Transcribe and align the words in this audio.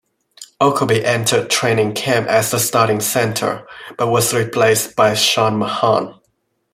Okobi 0.59 1.03
entered 1.03 1.51
training 1.51 1.93
camp 1.93 2.27
as 2.27 2.49
the 2.49 2.57
starting 2.57 2.99
center, 3.01 3.67
but 3.99 4.07
was 4.07 4.33
replaced 4.33 4.95
by 4.95 5.13
Sean 5.13 5.57
Mahan. 5.59 6.15